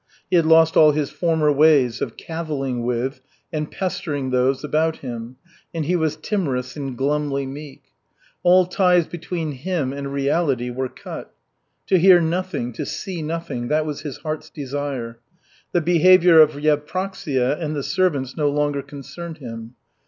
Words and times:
He 0.31 0.35
had 0.35 0.47
lost 0.47 0.75
all 0.75 0.93
his 0.93 1.11
former 1.11 1.51
ways 1.51 2.01
of 2.01 2.17
cavilling 2.17 2.81
with 2.81 3.21
and 3.53 3.69
pestering 3.69 4.31
those 4.31 4.63
about 4.63 4.95
him, 5.05 5.35
and 5.75 5.85
he 5.85 5.95
was 5.95 6.15
timorous 6.15 6.75
and 6.75 6.97
glumly 6.97 7.45
meek. 7.45 7.83
All 8.41 8.65
ties 8.65 9.05
between 9.05 9.51
him 9.51 9.93
and 9.93 10.11
reality 10.11 10.71
were 10.71 10.89
cut. 10.89 11.31
To 11.85 11.99
hear 11.99 12.19
nothing, 12.19 12.73
to 12.73 12.83
see 12.87 13.21
nothing, 13.21 13.67
that 13.67 13.85
was 13.85 14.01
his 14.01 14.17
heart's 14.17 14.49
desire. 14.49 15.19
The 15.71 15.81
behavior 15.81 16.41
of 16.41 16.53
Yevpraksia 16.59 17.59
and 17.61 17.75
the 17.75 17.83
servants 17.83 18.35
no 18.35 18.49
longer 18.49 18.81
concerned 18.81 19.37
him. 19.37 19.75